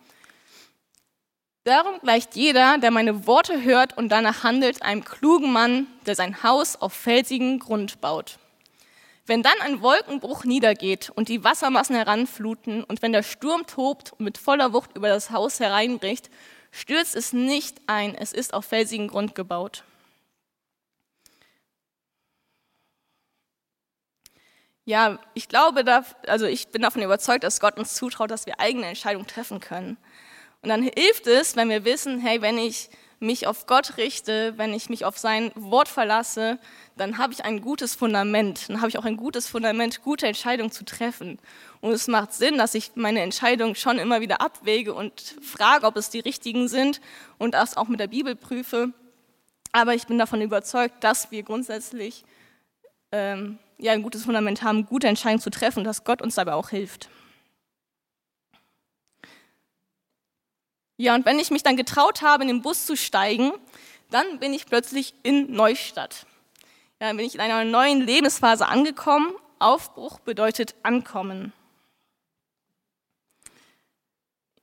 Darum 1.64 2.00
gleicht 2.00 2.36
jeder, 2.36 2.78
der 2.78 2.92
meine 2.92 3.28
Worte 3.28 3.64
hört 3.64 3.98
und 3.98 4.08
danach 4.10 4.44
handelt, 4.44 4.84
einem 4.84 5.04
klugen 5.04 5.52
Mann, 5.52 5.88
der 6.06 6.16
sein 6.16 6.42
Haus 6.42 6.78
auf 6.78 6.94
felsigen 6.94 7.60
Grund 7.60 8.00
baut. 8.00 8.40
Wenn 9.26 9.44
dann 9.44 9.60
ein 9.60 9.82
Wolkenbruch 9.82 10.46
niedergeht 10.46 11.10
und 11.14 11.28
die 11.28 11.44
Wassermassen 11.44 11.98
heranfluten 11.98 12.86
und 12.86 13.02
wenn 13.02 13.12
der 13.12 13.24
Sturm 13.24 13.68
tobt 13.68 14.14
und 14.14 14.22
mit 14.22 14.38
voller 14.38 14.72
Wucht 14.72 14.96
über 14.96 15.10
das 15.10 15.32
Haus 15.32 15.60
hereinbricht, 15.60 16.30
stürzt 16.72 17.18
es 17.18 17.34
nicht 17.34 17.82
ein, 17.88 18.16
es 18.16 18.32
ist 18.32 18.54
auf 18.54 18.64
felsigen 18.64 19.10
Grund 19.10 19.36
gebaut. 19.36 19.84
Ja, 24.88 25.20
ich 25.34 25.50
glaube, 25.50 25.84
also 26.28 26.46
ich 26.46 26.70
bin 26.70 26.82
davon 26.82 27.02
überzeugt, 27.02 27.44
dass 27.44 27.60
Gott 27.60 27.78
uns 27.78 27.96
zutraut, 27.96 28.32
dass 28.32 28.46
wir 28.46 28.62
eigene 28.62 28.86
Entscheidungen 28.86 29.28
treffen 29.28 29.60
können. 29.60 29.98
Und 30.62 30.70
dann 30.70 30.82
hilft 30.82 31.28
es, 31.28 31.58
wenn 31.58 31.70
wir 31.70 31.84
wissen, 31.84 32.22
hey, 32.22 32.42
wenn 32.42 32.58
ich 32.58 32.90
mich 33.20 33.48
auf 33.48 33.66
Gott 33.66 33.98
richte, 33.98 34.54
wenn 34.56 34.74
ich 34.74 34.90
mich 34.90 35.04
auf 35.04 35.18
sein 35.18 35.52
Wort 35.56 35.90
verlasse, 35.90 36.58
dann 36.96 37.18
habe 37.18 37.34
ich 37.34 37.44
ein 37.44 37.60
gutes 37.60 37.96
Fundament. 37.96 38.70
Dann 38.70 38.78
habe 38.78 38.88
ich 38.88 38.98
auch 38.98 39.04
ein 39.04 39.18
gutes 39.18 39.50
Fundament, 39.50 40.04
gute 40.04 40.26
Entscheidungen 40.26 40.72
zu 40.72 40.86
treffen. 40.86 41.38
Und 41.82 41.92
es 41.92 42.08
macht 42.08 42.32
Sinn, 42.32 42.58
dass 42.58 42.74
ich 42.74 42.92
meine 42.96 43.20
Entscheidungen 43.20 43.76
schon 43.76 44.00
immer 44.00 44.22
wieder 44.22 44.40
abwäge 44.40 44.94
und 44.94 45.36
frage, 45.42 45.86
ob 45.86 45.98
es 45.98 46.12
die 46.12 46.22
richtigen 46.22 46.70
sind 46.70 47.02
und 47.38 47.56
das 47.56 47.76
auch 47.76 47.90
mit 47.90 48.00
der 48.00 48.08
Bibel 48.08 48.38
prüfe. 48.38 48.94
Aber 49.74 49.96
ich 49.96 50.08
bin 50.08 50.18
davon 50.18 50.40
überzeugt, 50.40 51.04
dass 51.04 51.30
wir 51.30 51.44
grundsätzlich 51.44 52.24
ähm, 53.18 53.58
ja, 53.80 53.94
ein 53.94 54.04
gutes 54.04 54.26
Fundament 54.26 54.62
haben, 54.62 54.86
gute 54.86 55.08
Entscheidungen 55.08 55.42
zu 55.42 55.50
treffen, 55.50 55.84
dass 55.84 56.04
Gott 56.04 56.22
uns 56.22 56.36
dabei 56.36 56.54
auch 56.54 56.70
hilft. 56.70 57.10
Ja, 60.98 61.16
und 61.16 61.26
wenn 61.26 61.40
ich 61.40 61.52
mich 61.52 61.64
dann 61.64 61.78
getraut 61.78 62.22
habe, 62.22 62.44
in 62.44 62.48
den 62.48 62.62
Bus 62.62 62.86
zu 62.86 62.96
steigen, 62.96 63.52
dann 64.10 64.40
bin 64.40 64.54
ich 64.54 64.66
plötzlich 64.66 65.14
in 65.24 65.52
Neustadt. 65.52 66.26
Ja, 67.00 67.08
dann 67.08 67.18
bin 67.18 67.26
ich 67.26 67.36
in 67.36 67.42
einer 67.42 67.64
neuen 67.64 68.02
Lebensphase 68.02 68.68
angekommen. 68.68 69.34
Aufbruch 69.60 70.20
bedeutet 70.20 70.76
ankommen. 70.84 71.54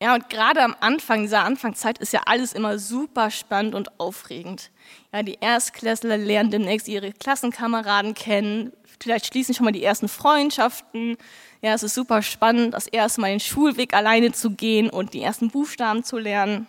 Ja, 0.04 0.14
und 0.14 0.28
gerade 0.28 0.62
am 0.62 0.76
Anfang 0.80 1.23
dieser 1.23 1.44
Anfangszeit 1.44 1.96
ist 1.96 2.12
ja 2.12 2.20
alles 2.26 2.52
immer 2.52 2.78
super 2.78 3.30
spannend 3.30 3.75
und 3.75 3.99
aufregend. 3.99 4.70
Ja, 5.14 5.23
die 5.23 5.38
Erstklässler 5.40 6.18
lernen 6.18 6.50
demnächst 6.50 6.88
ihre 6.88 7.11
Klassenkameraden 7.11 8.12
kennen, 8.12 8.75
vielleicht 9.00 9.25
schließen 9.25 9.54
schon 9.54 9.64
mal 9.64 9.73
die 9.73 9.82
ersten 9.82 10.08
Freundschaften. 10.08 11.16
Ja, 11.62 11.73
es 11.73 11.82
ist 11.82 11.94
super 11.94 12.20
spannend, 12.20 12.75
das 12.75 12.87
erste 12.87 13.23
Mal 13.23 13.30
den 13.30 13.40
Schulweg 13.40 13.94
alleine 13.94 14.32
zu 14.32 14.50
gehen 14.50 14.90
und 14.90 15.14
die 15.14 15.23
ersten 15.23 15.49
Buchstaben 15.49 16.04
zu 16.04 16.18
lernen. 16.18 16.66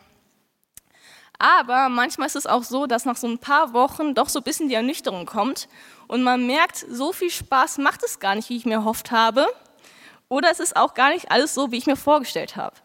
Aber 1.37 1.89
manchmal 1.89 2.27
ist 2.27 2.37
es 2.37 2.47
auch 2.47 2.63
so, 2.63 2.85
dass 2.85 3.03
nach 3.03 3.17
so 3.17 3.27
ein 3.27 3.39
paar 3.39 3.73
Wochen 3.73 4.15
doch 4.15 4.29
so 4.29 4.39
ein 4.39 4.43
bisschen 4.43 4.69
die 4.69 4.75
Ernüchterung 4.75 5.25
kommt 5.25 5.67
und 6.07 6.23
man 6.23 6.47
merkt, 6.47 6.85
so 6.89 7.11
viel 7.11 7.31
Spaß 7.31 7.79
macht 7.79 8.01
es 8.01 8.21
gar 8.21 8.35
nicht, 8.35 8.47
wie 8.47 8.55
ich 8.55 8.65
mir 8.65 8.75
erhofft 8.75 9.11
habe. 9.11 9.45
Oder 10.29 10.51
es 10.51 10.61
ist 10.61 10.77
auch 10.77 10.93
gar 10.93 11.09
nicht 11.09 11.31
alles 11.31 11.53
so, 11.53 11.73
wie 11.73 11.77
ich 11.77 11.85
mir 11.85 11.97
vorgestellt 11.97 12.55
habe. 12.55 12.77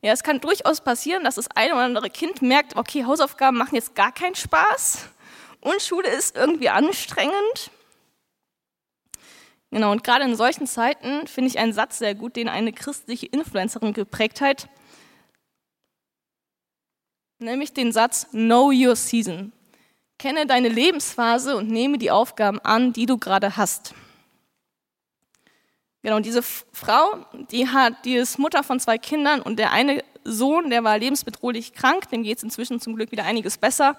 Ja, 0.00 0.12
es 0.12 0.22
kann 0.22 0.40
durchaus 0.40 0.80
passieren, 0.80 1.24
dass 1.24 1.34
das 1.34 1.50
eine 1.56 1.72
oder 1.72 1.82
andere 1.82 2.10
Kind 2.10 2.40
merkt, 2.40 2.76
okay, 2.76 3.04
Hausaufgaben 3.04 3.58
machen 3.58 3.74
jetzt 3.74 3.94
gar 3.96 4.12
keinen 4.12 4.36
Spaß 4.36 5.08
und 5.60 5.82
Schule 5.82 6.08
ist 6.08 6.36
irgendwie 6.36 6.68
anstrengend. 6.68 7.70
Genau, 9.70 9.90
und 9.92 10.04
gerade 10.04 10.24
in 10.24 10.36
solchen 10.36 10.66
Zeiten 10.66 11.26
finde 11.26 11.48
ich 11.50 11.58
einen 11.58 11.72
Satz 11.72 11.98
sehr 11.98 12.14
gut, 12.14 12.36
den 12.36 12.48
eine 12.48 12.72
christliche 12.72 13.26
Influencerin 13.26 13.92
geprägt 13.92 14.40
hat, 14.40 14.68
nämlich 17.38 17.72
den 17.72 17.92
Satz 17.92 18.28
Know 18.30 18.70
Your 18.72 18.96
Season. 18.96 19.52
Kenne 20.18 20.46
deine 20.46 20.68
Lebensphase 20.68 21.56
und 21.56 21.68
nehme 21.68 21.98
die 21.98 22.10
Aufgaben 22.10 22.60
an, 22.60 22.92
die 22.92 23.06
du 23.06 23.18
gerade 23.18 23.56
hast. 23.56 23.94
Genau, 26.02 26.16
und 26.16 26.26
diese 26.26 26.42
Frau, 26.42 27.26
die 27.50 27.68
hat, 27.68 28.04
die 28.04 28.14
ist 28.14 28.38
Mutter 28.38 28.62
von 28.62 28.78
zwei 28.78 28.98
Kindern 28.98 29.40
und 29.42 29.58
der 29.58 29.72
eine 29.72 30.04
Sohn, 30.22 30.70
der 30.70 30.84
war 30.84 30.98
lebensbedrohlich 30.98 31.72
krank, 31.72 32.08
dem 32.10 32.22
geht 32.22 32.38
es 32.38 32.44
inzwischen 32.44 32.80
zum 32.80 32.94
Glück 32.94 33.10
wieder 33.10 33.24
einiges 33.24 33.58
besser. 33.58 33.96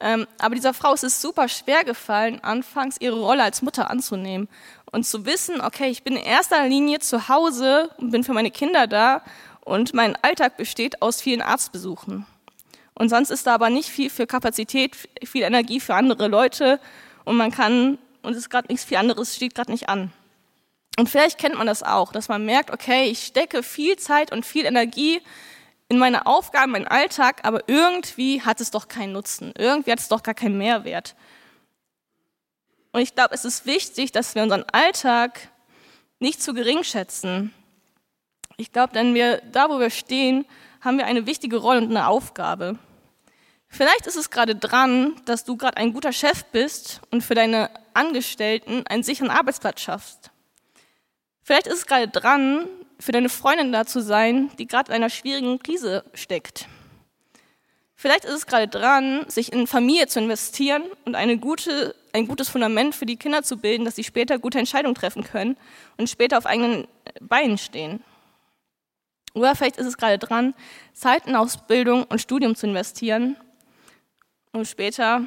Ähm, 0.00 0.26
aber 0.38 0.54
dieser 0.54 0.74
Frau 0.74 0.94
ist 0.94 1.04
es 1.04 1.20
super 1.20 1.48
schwer 1.48 1.84
gefallen, 1.84 2.42
anfangs 2.42 2.96
ihre 3.00 3.20
Rolle 3.20 3.42
als 3.42 3.62
Mutter 3.62 3.90
anzunehmen 3.90 4.48
und 4.90 5.04
zu 5.04 5.26
wissen, 5.26 5.60
okay, 5.60 5.88
ich 5.88 6.02
bin 6.02 6.16
in 6.16 6.22
erster 6.22 6.66
Linie 6.68 7.00
zu 7.00 7.28
Hause 7.28 7.90
und 7.98 8.10
bin 8.10 8.24
für 8.24 8.32
meine 8.32 8.50
Kinder 8.50 8.86
da 8.86 9.22
und 9.64 9.94
mein 9.94 10.16
Alltag 10.22 10.56
besteht 10.56 11.02
aus 11.02 11.20
vielen 11.20 11.42
Arztbesuchen. 11.42 12.26
Und 12.94 13.08
sonst 13.08 13.30
ist 13.30 13.46
da 13.46 13.54
aber 13.54 13.70
nicht 13.70 13.88
viel 13.88 14.10
für 14.10 14.26
Kapazität, 14.26 14.96
viel 15.24 15.42
Energie 15.42 15.80
für 15.80 15.94
andere 15.94 16.28
Leute 16.28 16.78
und 17.24 17.36
man 17.36 17.50
kann, 17.50 17.98
und 18.22 18.32
es 18.32 18.38
ist 18.38 18.50
gerade 18.50 18.68
nichts 18.68 18.84
viel 18.84 18.96
anderes, 18.96 19.34
steht 19.34 19.54
gerade 19.54 19.72
nicht 19.72 19.88
an. 19.88 20.12
Und 20.98 21.08
vielleicht 21.08 21.38
kennt 21.38 21.56
man 21.56 21.66
das 21.66 21.82
auch, 21.82 22.12
dass 22.12 22.28
man 22.28 22.44
merkt, 22.44 22.70
okay, 22.70 23.04
ich 23.04 23.24
stecke 23.24 23.62
viel 23.62 23.96
Zeit 23.96 24.30
und 24.30 24.44
viel 24.44 24.66
Energie 24.66 25.20
in 25.88 25.98
meine 25.98 26.26
Aufgaben, 26.26 26.72
meinen 26.72 26.86
Alltag, 26.86 27.40
aber 27.44 27.68
irgendwie 27.68 28.42
hat 28.42 28.60
es 28.60 28.70
doch 28.70 28.88
keinen 28.88 29.12
Nutzen. 29.12 29.52
Irgendwie 29.56 29.92
hat 29.92 30.00
es 30.00 30.08
doch 30.08 30.22
gar 30.22 30.34
keinen 30.34 30.58
Mehrwert. 30.58 31.14
Und 32.92 33.00
ich 33.00 33.14
glaube, 33.14 33.34
es 33.34 33.44
ist 33.44 33.66
wichtig, 33.66 34.12
dass 34.12 34.34
wir 34.34 34.42
unseren 34.42 34.64
Alltag 34.72 35.48
nicht 36.18 36.42
zu 36.42 36.54
gering 36.54 36.84
schätzen. 36.84 37.52
Ich 38.56 38.72
glaube, 38.72 38.92
denn 38.92 39.14
wir, 39.14 39.42
da 39.50 39.70
wo 39.70 39.80
wir 39.80 39.90
stehen, 39.90 40.44
haben 40.82 40.98
wir 40.98 41.06
eine 41.06 41.26
wichtige 41.26 41.56
Rolle 41.56 41.80
und 41.80 41.90
eine 41.90 42.06
Aufgabe. 42.06 42.78
Vielleicht 43.68 44.06
ist 44.06 44.16
es 44.16 44.30
gerade 44.30 44.54
dran, 44.54 45.16
dass 45.24 45.44
du 45.44 45.56
gerade 45.56 45.78
ein 45.78 45.94
guter 45.94 46.12
Chef 46.12 46.44
bist 46.46 47.00
und 47.10 47.22
für 47.22 47.34
deine 47.34 47.70
Angestellten 47.94 48.86
einen 48.86 49.02
sicheren 49.02 49.30
Arbeitsplatz 49.30 49.80
schaffst. 49.80 50.31
Vielleicht 51.42 51.66
ist 51.66 51.78
es 51.78 51.86
gerade 51.86 52.08
dran, 52.08 52.68
für 53.00 53.12
deine 53.12 53.28
Freundin 53.28 53.72
da 53.72 53.84
zu 53.84 54.00
sein, 54.00 54.50
die 54.58 54.66
gerade 54.66 54.90
in 54.90 54.96
einer 54.96 55.10
schwierigen 55.10 55.58
Krise 55.58 56.04
steckt. 56.14 56.68
Vielleicht 57.96 58.24
ist 58.24 58.34
es 58.34 58.46
gerade 58.46 58.68
dran, 58.68 59.24
sich 59.28 59.52
in 59.52 59.66
Familie 59.66 60.08
zu 60.08 60.18
investieren 60.20 60.82
und 61.04 61.14
eine 61.14 61.38
gute, 61.38 61.94
ein 62.12 62.26
gutes 62.26 62.48
Fundament 62.48 62.94
für 62.94 63.06
die 63.06 63.16
Kinder 63.16 63.42
zu 63.42 63.58
bilden, 63.58 63.84
dass 63.84 63.96
sie 63.96 64.04
später 64.04 64.38
gute 64.38 64.58
Entscheidungen 64.58 64.94
treffen 64.94 65.22
können 65.24 65.56
und 65.98 66.10
später 66.10 66.38
auf 66.38 66.46
eigenen 66.46 66.88
Beinen 67.20 67.58
stehen. 67.58 68.02
Oder 69.34 69.54
vielleicht 69.54 69.76
ist 69.76 69.86
es 69.86 69.96
gerade 69.96 70.18
dran, 70.18 70.54
Zeit 70.92 71.26
in 71.26 71.36
Ausbildung 71.36 72.04
und 72.04 72.20
Studium 72.20 72.54
zu 72.54 72.66
investieren, 72.66 73.36
um 74.52 74.64
später 74.64 75.26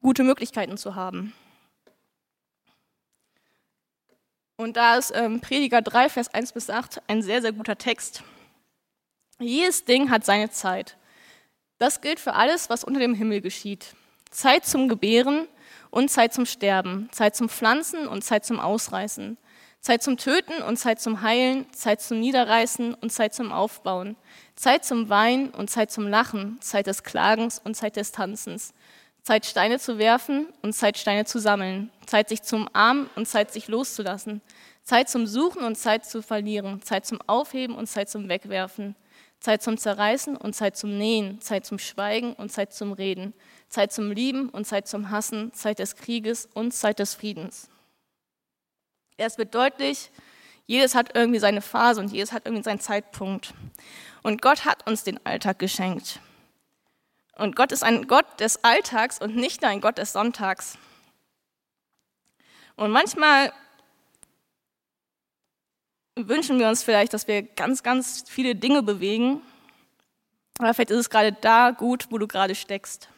gute 0.00 0.22
Möglichkeiten 0.22 0.76
zu 0.76 0.94
haben. 0.94 1.32
Und 4.60 4.76
da 4.76 4.96
ist 4.96 5.12
ähm, 5.14 5.40
Prediger 5.40 5.82
3, 5.82 6.08
Vers 6.08 6.34
1 6.34 6.50
bis 6.50 6.68
8 6.68 7.02
ein 7.06 7.22
sehr, 7.22 7.40
sehr 7.40 7.52
guter 7.52 7.78
Text. 7.78 8.24
Jedes 9.38 9.84
Ding 9.84 10.10
hat 10.10 10.24
seine 10.24 10.50
Zeit. 10.50 10.96
Das 11.78 12.00
gilt 12.00 12.18
für 12.18 12.34
alles, 12.34 12.68
was 12.68 12.82
unter 12.82 12.98
dem 12.98 13.14
Himmel 13.14 13.40
geschieht. 13.40 13.94
Zeit 14.32 14.66
zum 14.66 14.88
Gebären 14.88 15.46
und 15.90 16.10
Zeit 16.10 16.34
zum 16.34 16.44
Sterben, 16.44 17.08
Zeit 17.12 17.36
zum 17.36 17.48
Pflanzen 17.48 18.08
und 18.08 18.24
Zeit 18.24 18.44
zum 18.44 18.58
Ausreißen, 18.58 19.38
Zeit 19.80 20.02
zum 20.02 20.16
Töten 20.16 20.60
und 20.62 20.76
Zeit 20.76 21.00
zum 21.00 21.22
Heilen, 21.22 21.72
Zeit 21.72 22.00
zum 22.00 22.18
Niederreißen 22.18 22.94
und 22.94 23.12
Zeit 23.12 23.34
zum 23.34 23.52
Aufbauen, 23.52 24.16
Zeit 24.56 24.84
zum 24.84 25.08
Weinen 25.08 25.50
und 25.50 25.70
Zeit 25.70 25.92
zum 25.92 26.08
Lachen, 26.08 26.60
Zeit 26.60 26.88
des 26.88 27.04
Klagens 27.04 27.60
und 27.60 27.76
Zeit 27.76 27.94
des 27.94 28.10
Tanzens, 28.10 28.74
Zeit 29.28 29.44
Steine 29.44 29.78
zu 29.78 29.98
werfen 29.98 30.46
und 30.62 30.72
Zeit 30.72 30.96
Steine 30.96 31.26
zu 31.26 31.38
sammeln, 31.38 31.90
Zeit 32.06 32.30
sich 32.30 32.40
zum 32.40 32.66
Armen 32.72 33.10
und 33.14 33.28
Zeit 33.28 33.52
sich 33.52 33.68
loszulassen, 33.68 34.40
Zeit 34.84 35.10
zum 35.10 35.26
Suchen 35.26 35.64
und 35.64 35.76
Zeit 35.76 36.06
zu 36.06 36.22
verlieren, 36.22 36.80
Zeit 36.80 37.04
zum 37.04 37.20
Aufheben 37.26 37.76
und 37.76 37.88
Zeit 37.88 38.08
zum 38.08 38.30
Wegwerfen, 38.30 38.96
Zeit 39.38 39.62
zum 39.62 39.76
Zerreißen 39.76 40.34
und 40.34 40.54
Zeit 40.54 40.78
zum 40.78 40.96
Nähen, 40.96 41.42
Zeit 41.42 41.66
zum 41.66 41.78
Schweigen 41.78 42.32
und 42.32 42.50
Zeit 42.50 42.72
zum 42.72 42.94
Reden, 42.94 43.34
Zeit 43.68 43.92
zum 43.92 44.10
Lieben 44.10 44.48
und 44.48 44.66
Zeit 44.66 44.88
zum 44.88 45.10
Hassen, 45.10 45.52
Zeit 45.52 45.78
des 45.78 45.96
Krieges 45.96 46.48
und 46.54 46.72
Zeit 46.72 46.98
des 46.98 47.12
Friedens. 47.12 47.68
Es 49.18 49.36
wird 49.36 49.54
deutlich, 49.54 50.10
Jedes 50.64 50.94
hat 50.94 51.14
irgendwie 51.14 51.38
seine 51.38 51.60
Phase 51.60 52.00
und 52.00 52.12
jedes 52.12 52.32
hat 52.32 52.46
irgendwie 52.46 52.64
seinen 52.64 52.80
Zeitpunkt. 52.80 53.52
Und 54.22 54.40
Gott 54.40 54.64
hat 54.66 54.86
uns 54.86 55.02
den 55.02 55.18
Alltag 55.26 55.58
geschenkt. 55.58 56.20
Und 57.38 57.54
Gott 57.54 57.72
ist 57.72 57.84
ein 57.84 58.08
Gott 58.08 58.40
des 58.40 58.64
Alltags 58.64 59.20
und 59.20 59.36
nicht 59.36 59.62
nur 59.62 59.70
ein 59.70 59.80
Gott 59.80 59.98
des 59.98 60.12
Sonntags. 60.12 60.76
Und 62.76 62.90
manchmal 62.90 63.52
wünschen 66.16 66.58
wir 66.58 66.68
uns 66.68 66.82
vielleicht, 66.82 67.14
dass 67.14 67.28
wir 67.28 67.42
ganz, 67.42 67.84
ganz 67.84 68.24
viele 68.28 68.56
Dinge 68.56 68.82
bewegen. 68.82 69.40
Aber 70.58 70.74
vielleicht 70.74 70.90
ist 70.90 70.98
es 70.98 71.10
gerade 71.10 71.32
da 71.32 71.70
gut, 71.70 72.08
wo 72.10 72.18
du 72.18 72.26
gerade 72.26 72.56
steckst. 72.56 73.08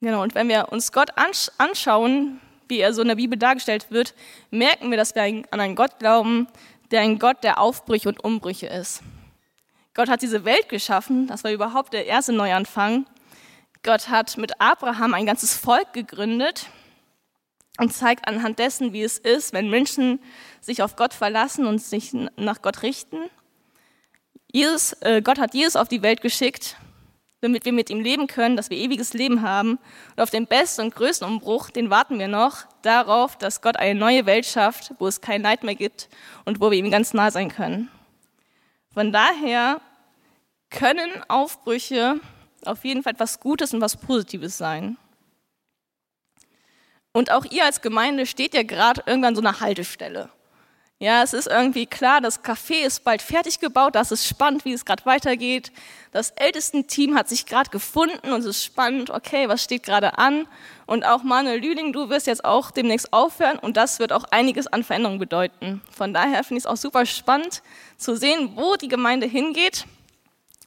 Genau, 0.00 0.22
und 0.22 0.34
wenn 0.34 0.48
wir 0.48 0.72
uns 0.72 0.92
Gott 0.92 1.10
anschauen, 1.58 2.40
wie 2.68 2.80
er 2.80 2.94
so 2.94 3.02
in 3.02 3.08
der 3.08 3.16
Bibel 3.16 3.38
dargestellt 3.38 3.90
wird, 3.90 4.14
merken 4.50 4.90
wir, 4.90 4.96
dass 4.96 5.14
wir 5.14 5.22
an 5.22 5.60
einen 5.60 5.76
Gott 5.76 5.98
glauben, 5.98 6.48
der 6.90 7.02
ein 7.02 7.18
Gott 7.18 7.44
der 7.44 7.60
Aufbrüche 7.60 8.08
und 8.08 8.24
Umbrüche 8.24 8.66
ist. 8.66 9.02
Gott 9.94 10.08
hat 10.08 10.22
diese 10.22 10.44
Welt 10.44 10.68
geschaffen, 10.68 11.28
das 11.28 11.44
war 11.44 11.52
überhaupt 11.52 11.92
der 11.92 12.06
erste 12.06 12.32
Neuanfang. 12.32 13.06
Gott 13.84 14.08
hat 14.08 14.36
mit 14.38 14.60
Abraham 14.60 15.14
ein 15.14 15.26
ganzes 15.26 15.54
Volk 15.54 15.92
gegründet 15.92 16.66
und 17.78 17.92
zeigt 17.92 18.26
anhand 18.26 18.58
dessen, 18.58 18.92
wie 18.92 19.02
es 19.02 19.18
ist, 19.18 19.52
wenn 19.52 19.70
Menschen 19.70 20.20
sich 20.60 20.82
auf 20.82 20.96
Gott 20.96 21.14
verlassen 21.14 21.66
und 21.66 21.80
sich 21.80 22.12
nach 22.36 22.60
Gott 22.60 22.82
richten. 22.82 23.18
Jesus, 24.50 24.94
äh, 25.00 25.22
Gott 25.22 25.38
hat 25.38 25.54
Jesus 25.54 25.76
auf 25.76 25.88
die 25.88 26.02
Welt 26.02 26.20
geschickt, 26.20 26.76
damit 27.40 27.64
wir 27.64 27.72
mit 27.72 27.90
ihm 27.90 28.00
leben 28.00 28.26
können, 28.26 28.56
dass 28.56 28.70
wir 28.70 28.78
ewiges 28.78 29.12
Leben 29.12 29.42
haben. 29.42 29.78
Und 30.16 30.22
auf 30.22 30.30
den 30.30 30.46
besten 30.46 30.82
und 30.82 30.94
größten 30.94 31.28
Umbruch, 31.28 31.70
den 31.70 31.90
warten 31.90 32.18
wir 32.18 32.28
noch, 32.28 32.64
darauf, 32.82 33.36
dass 33.36 33.60
Gott 33.60 33.76
eine 33.76 33.98
neue 33.98 34.26
Welt 34.26 34.46
schafft, 34.46 34.92
wo 34.98 35.06
es 35.06 35.20
kein 35.20 35.42
Leid 35.42 35.62
mehr 35.62 35.74
gibt 35.74 36.08
und 36.44 36.60
wo 36.60 36.70
wir 36.70 36.78
ihm 36.78 36.90
ganz 36.90 37.14
nah 37.14 37.30
sein 37.30 37.48
können. 37.48 37.90
Von 38.94 39.12
daher 39.12 39.80
können 40.70 41.10
Aufbrüche 41.28 42.20
auf 42.64 42.84
jeden 42.84 43.02
Fall 43.02 43.12
etwas 43.12 43.40
Gutes 43.40 43.74
und 43.74 43.80
was 43.80 43.96
Positives 43.96 44.56
sein. 44.56 44.96
Und 47.12 47.30
auch 47.30 47.44
ihr 47.44 47.64
als 47.64 47.82
Gemeinde 47.82 48.26
steht 48.26 48.54
ja 48.54 48.62
gerade 48.62 49.02
irgendwann 49.06 49.34
so 49.34 49.40
einer 49.40 49.60
Haltestelle. 49.60 50.30
Ja, 51.00 51.24
es 51.24 51.32
ist 51.32 51.48
irgendwie 51.48 51.86
klar, 51.86 52.20
das 52.20 52.44
Café 52.44 52.86
ist 52.86 53.02
bald 53.02 53.20
fertig 53.20 53.58
gebaut, 53.58 53.96
das 53.96 54.12
ist 54.12 54.28
spannend, 54.28 54.64
wie 54.64 54.72
es 54.72 54.84
gerade 54.84 55.04
weitergeht. 55.04 55.72
Das 56.12 56.30
Ältestenteam 56.30 57.16
hat 57.16 57.28
sich 57.28 57.46
gerade 57.46 57.68
gefunden 57.70 58.32
und 58.32 58.38
es 58.40 58.44
ist 58.44 58.64
spannend, 58.64 59.10
okay, 59.10 59.48
was 59.48 59.64
steht 59.64 59.82
gerade 59.82 60.18
an? 60.18 60.46
Und 60.86 61.04
auch 61.04 61.24
Manuel 61.24 61.60
Lüling, 61.60 61.92
du 61.92 62.10
wirst 62.10 62.28
jetzt 62.28 62.44
auch 62.44 62.70
demnächst 62.70 63.12
aufhören 63.12 63.58
und 63.58 63.76
das 63.76 63.98
wird 63.98 64.12
auch 64.12 64.24
einiges 64.30 64.68
an 64.68 64.84
Veränderungen 64.84 65.18
bedeuten. 65.18 65.82
Von 65.90 66.14
daher 66.14 66.44
finde 66.44 66.58
ich 66.58 66.64
es 66.64 66.66
auch 66.66 66.76
super 66.76 67.04
spannend 67.06 67.62
zu 67.96 68.16
sehen, 68.16 68.52
wo 68.54 68.76
die 68.76 68.88
Gemeinde 68.88 69.26
hingeht 69.26 69.86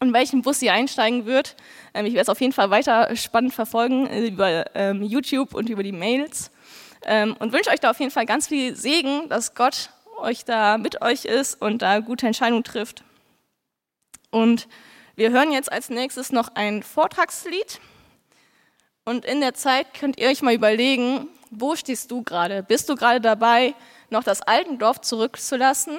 und 0.01 0.11
welchen 0.11 0.41
Bus 0.41 0.59
sie 0.59 0.69
einsteigen 0.69 1.25
wird. 1.25 1.55
Ähm, 1.93 2.05
ich 2.05 2.13
werde 2.13 2.23
es 2.23 2.29
auf 2.29 2.41
jeden 2.41 2.53
Fall 2.53 2.69
weiter 2.69 3.15
spannend 3.15 3.53
verfolgen 3.53 4.07
äh, 4.07 4.27
über 4.27 4.75
ähm, 4.75 5.03
YouTube 5.03 5.53
und 5.53 5.69
über 5.69 5.83
die 5.83 5.93
Mails 5.93 6.51
ähm, 7.05 7.35
und 7.39 7.53
wünsche 7.53 7.69
euch 7.69 7.79
da 7.79 7.91
auf 7.91 7.99
jeden 7.99 8.11
Fall 8.11 8.25
ganz 8.25 8.47
viel 8.47 8.75
Segen, 8.75 9.29
dass 9.29 9.55
Gott 9.55 9.89
euch 10.17 10.45
da 10.45 10.77
mit 10.77 11.01
euch 11.01 11.25
ist 11.25 11.61
und 11.61 11.81
da 11.81 11.99
gute 11.99 12.27
Entscheidungen 12.27 12.63
trifft. 12.63 13.03
Und 14.31 14.67
wir 15.15 15.31
hören 15.31 15.51
jetzt 15.51 15.71
als 15.71 15.89
nächstes 15.89 16.31
noch 16.31 16.49
ein 16.55 16.83
Vortragslied. 16.83 17.79
Und 19.05 19.25
in 19.25 19.39
der 19.39 19.53
Zeit 19.53 19.93
könnt 19.93 20.19
ihr 20.19 20.29
euch 20.29 20.41
mal 20.41 20.53
überlegen, 20.53 21.27
wo 21.49 21.75
stehst 21.75 22.11
du 22.11 22.23
gerade? 22.23 22.61
Bist 22.61 22.89
du 22.89 22.95
gerade 22.95 23.21
dabei, 23.21 23.73
noch 24.09 24.23
das 24.23 24.41
Altendorf 24.41 25.01
zurückzulassen? 25.01 25.97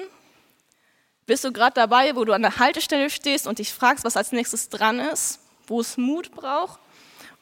Bist 1.25 1.43
du 1.43 1.51
gerade 1.51 1.73
dabei, 1.73 2.15
wo 2.15 2.25
du 2.25 2.33
an 2.33 2.41
der 2.41 2.59
Haltestelle 2.59 3.09
stehst 3.09 3.47
und 3.47 3.59
dich 3.59 3.73
fragst, 3.73 4.03
was 4.03 4.17
als 4.17 4.31
nächstes 4.31 4.69
dran 4.69 4.99
ist, 4.99 5.39
wo 5.67 5.81
es 5.81 5.97
Mut 5.97 6.31
braucht? 6.31 6.79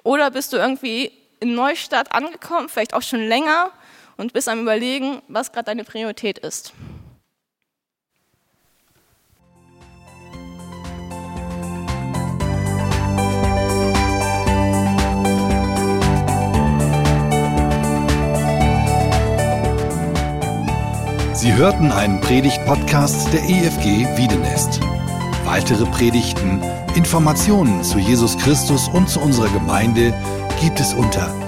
Oder 0.04 0.32
bist 0.32 0.54
du 0.54 0.58
irgendwie 0.58 1.12
in 1.40 1.54
Neustadt 1.54 2.12
angekommen, 2.12 2.70
vielleicht 2.70 2.94
auch 2.94 3.02
schon 3.02 3.22
länger 3.28 3.72
und 4.18 4.34
bist 4.34 4.50
am 4.50 4.62
Überlegen, 4.62 5.22
was 5.28 5.52
gerade 5.52 5.66
deine 5.66 5.84
Priorität 5.84 6.40
ist. 6.40 6.74
Sie 21.34 21.54
hörten 21.54 21.92
einen 21.92 22.20
Predigt-Podcast 22.20 23.32
der 23.32 23.42
EFG 23.44 24.18
Wiedenest. 24.18 24.82
Weitere 25.46 25.86
Predigten, 25.86 26.62
Informationen 26.96 27.84
zu 27.84 28.00
Jesus 28.00 28.38
Christus 28.38 28.90
und 28.90 29.08
zu 29.08 29.22
unserer 29.22 29.50
Gemeinde 29.50 30.14
gibt 30.60 30.80
es 30.80 30.94
unter 30.94 31.32